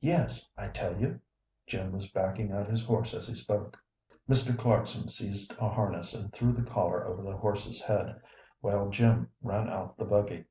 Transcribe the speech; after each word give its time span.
"Yes, 0.00 0.50
I 0.56 0.66
tell 0.66 0.98
you." 1.00 1.20
Jim 1.68 1.92
was 1.92 2.08
backing 2.08 2.50
out 2.50 2.68
his 2.68 2.84
horse 2.84 3.14
as 3.14 3.28
he 3.28 3.36
spoke. 3.36 3.78
Mr. 4.28 4.58
Clarkson 4.58 5.06
seized 5.06 5.52
a 5.60 5.68
harness 5.68 6.12
and 6.12 6.32
threw 6.32 6.50
the 6.52 6.68
collar 6.68 7.06
over 7.06 7.22
the 7.22 7.36
horse's 7.36 7.80
head, 7.80 8.20
while 8.60 8.88
Jim 8.90 9.30
ran 9.40 9.68
out 9.68 9.96
the 9.96 10.04
buggy. 10.06 10.46